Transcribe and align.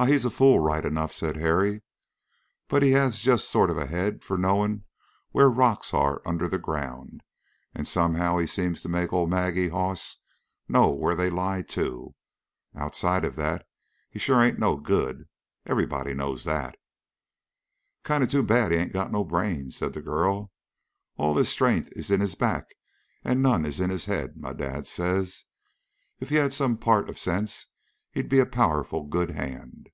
"Aw, 0.00 0.04
he's 0.04 0.24
a 0.24 0.30
fool, 0.30 0.60
right 0.60 0.84
enough," 0.84 1.12
said 1.12 1.34
Harry, 1.38 1.82
"but 2.68 2.84
he 2.84 2.92
just 2.92 3.24
has 3.24 3.34
a 3.34 3.38
sort 3.38 3.68
of 3.68 3.76
head 3.88 4.22
for 4.22 4.38
knowing 4.38 4.84
where 5.32 5.46
the 5.46 5.50
rocks 5.50 5.92
are 5.92 6.22
under 6.24 6.48
the 6.48 6.56
ground, 6.56 7.24
and 7.74 7.88
somehow 7.88 8.36
he 8.38 8.46
seems 8.46 8.80
to 8.82 8.88
make 8.88 9.12
old 9.12 9.28
Maggie 9.28 9.70
hoss 9.70 10.18
know 10.68 10.88
where 10.88 11.16
they 11.16 11.28
lie, 11.30 11.62
too. 11.62 12.14
Outside 12.76 13.24
of 13.24 13.34
that 13.34 13.66
he 14.08 14.20
sure 14.20 14.40
ain't 14.40 14.60
no 14.60 14.76
good. 14.76 15.26
Everybody 15.66 16.14
knows 16.14 16.44
that." 16.44 16.76
"Kind 18.04 18.22
of 18.22 18.30
too 18.30 18.44
bad 18.44 18.70
he 18.70 18.78
ain't 18.78 18.92
got 18.92 19.10
no 19.10 19.24
brains," 19.24 19.74
said 19.74 19.94
the 19.94 20.00
girl. 20.00 20.52
"All 21.16 21.34
his 21.36 21.48
strength 21.48 21.88
is 21.96 22.12
in 22.12 22.20
his 22.20 22.36
back, 22.36 22.66
and 23.24 23.42
none 23.42 23.66
is 23.66 23.80
in 23.80 23.90
his 23.90 24.04
head, 24.04 24.36
my 24.36 24.52
dad 24.52 24.86
says. 24.86 25.42
If 26.20 26.28
he 26.28 26.36
had 26.36 26.52
some 26.52 26.76
part 26.78 27.08
of 27.10 27.18
sense 27.18 27.66
he'd 28.12 28.26
be 28.28 28.38
a 28.40 28.46
powerful 28.46 29.04
good 29.04 29.30
hand." 29.30 29.90